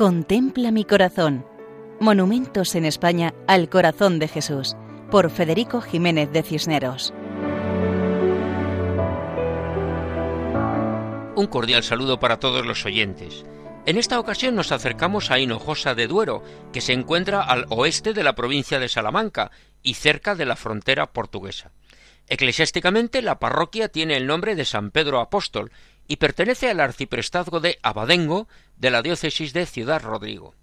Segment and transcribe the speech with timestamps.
[0.00, 1.44] Contempla mi corazón.
[2.00, 4.74] Monumentos en España al corazón de Jesús,
[5.10, 7.12] por Federico Jiménez de Cisneros.
[11.36, 13.44] Un cordial saludo para todos los oyentes.
[13.84, 18.24] En esta ocasión nos acercamos a Hinojosa de Duero, que se encuentra al oeste de
[18.24, 19.50] la provincia de Salamanca
[19.82, 21.72] y cerca de la frontera portuguesa.
[22.26, 25.72] Eclesiásticamente la parroquia tiene el nombre de San Pedro Apóstol
[26.10, 30.56] y pertenece al arciprestazgo de Abadengo de la diócesis de Ciudad Rodrigo.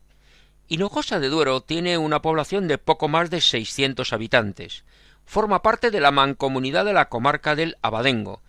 [0.68, 4.84] Hinojosa de Duero tiene una población de poco más de 600 habitantes.
[5.24, 8.42] Forma parte de la mancomunidad de la comarca del Abadengo.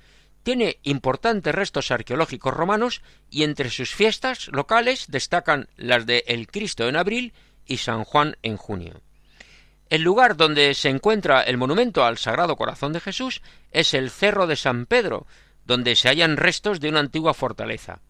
[0.43, 6.89] Tiene importantes restos arqueológicos romanos y entre sus fiestas locales destacan las de El Cristo
[6.89, 7.33] en abril
[7.65, 9.03] y San Juan en junio.
[9.89, 13.41] El lugar donde se encuentra el monumento al Sagrado Corazón de Jesús
[13.71, 15.29] es el Cerro de San Pedro,
[15.69, 18.01] donde se hallan restos de una antigua fortaleza.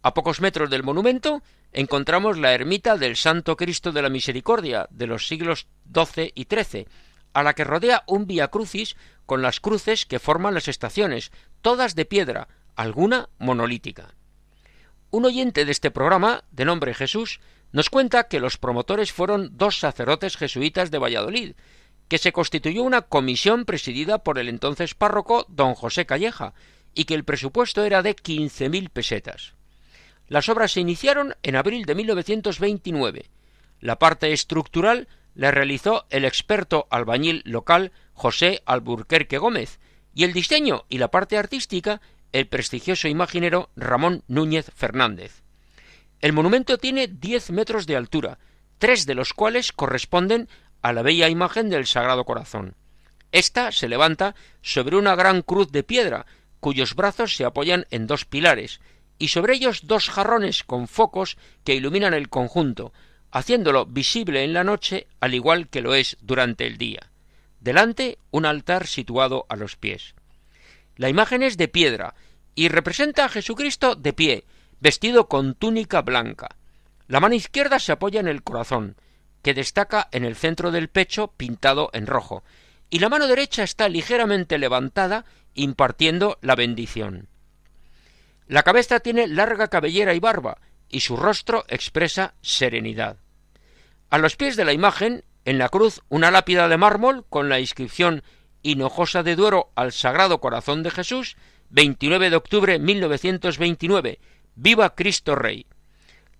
[0.00, 5.08] A pocos metros del monumento encontramos la ermita del Santo Cristo de la Misericordia de
[5.08, 6.86] los siglos XII y XIII,
[7.32, 8.94] a la que rodea un vía crucis
[9.26, 11.32] con las cruces que forman las estaciones,
[11.62, 12.46] todas de piedra,
[12.76, 14.14] alguna monolítica.
[15.10, 17.40] Un oyente de este programa, de nombre Jesús,
[17.72, 21.56] nos cuenta que los promotores fueron dos sacerdotes jesuitas de Valladolid,
[22.06, 26.54] que se constituyó una comisión presidida por el entonces párroco don José Calleja,
[26.94, 29.54] y que el presupuesto era de quince mil pesetas.
[30.28, 33.30] Las obras se iniciaron en abril de 1929.
[33.80, 39.80] La parte estructural la realizó el experto albañil local José Alburquerque Gómez
[40.14, 42.00] y el diseño y la parte artística
[42.32, 45.42] el prestigioso imaginero Ramón Núñez Fernández.
[46.20, 48.38] El monumento tiene diez metros de altura,
[48.78, 50.48] tres de los cuales corresponden
[50.82, 52.74] a la bella imagen del Sagrado Corazón.
[53.30, 56.26] Esta se levanta sobre una gran cruz de piedra
[56.64, 58.80] cuyos brazos se apoyan en dos pilares,
[59.18, 62.94] y sobre ellos dos jarrones con focos que iluminan el conjunto,
[63.30, 67.10] haciéndolo visible en la noche al igual que lo es durante el día.
[67.60, 70.14] Delante un altar situado a los pies.
[70.96, 72.14] La imagen es de piedra
[72.54, 74.44] y representa a Jesucristo de pie,
[74.80, 76.56] vestido con túnica blanca.
[77.08, 78.96] La mano izquierda se apoya en el corazón,
[79.42, 82.42] que destaca en el centro del pecho pintado en rojo,
[82.94, 85.24] y la mano derecha está ligeramente levantada
[85.54, 87.26] impartiendo la bendición.
[88.46, 93.16] La cabeza tiene larga cabellera y barba, y su rostro expresa serenidad.
[94.10, 97.58] A los pies de la imagen, en la cruz, una lápida de mármol con la
[97.58, 98.22] inscripción
[98.62, 101.36] Hinojosa de Duero al Sagrado Corazón de Jesús,
[101.70, 104.20] 29 de octubre 1929.
[104.54, 105.66] Viva Cristo Rey.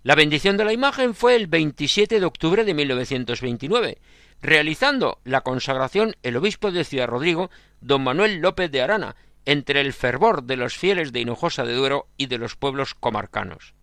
[0.03, 3.97] La bendición de la imagen fue el 27 de octubre de 1929,
[4.41, 7.49] realizando la consagración el obispo de Ciudad Rodrigo,
[7.81, 9.15] don Manuel López de Arana,
[9.45, 13.73] entre el fervor de los fieles de Hinojosa de Duero y de los pueblos comarcanos.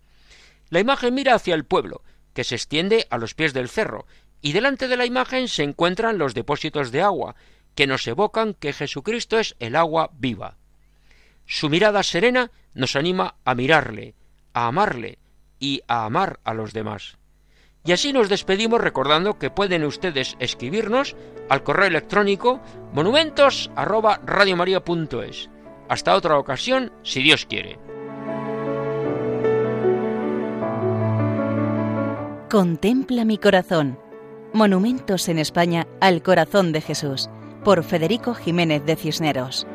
[0.70, 2.02] La imagen mira hacia el pueblo,
[2.34, 4.06] que se extiende a los pies del cerro,
[4.40, 7.36] y delante de la imagen se encuentran los depósitos de agua,
[7.74, 10.56] que nos evocan que Jesucristo es el agua viva.
[11.46, 14.14] Su mirada serena nos anima a mirarle,
[14.52, 15.18] a amarle
[15.58, 17.18] y a amar a los demás.
[17.84, 21.16] Y así nos despedimos recordando que pueden ustedes escribirnos
[21.48, 22.60] al correo electrónico
[22.92, 25.50] monumentos@radiomaria.es.
[25.88, 27.80] Hasta otra ocasión, si Dios quiere.
[32.48, 33.98] Contempla mi corazón.
[34.52, 37.30] Monumentos en España al corazón de Jesús,
[37.64, 39.66] por Federico Jiménez de Cisneros.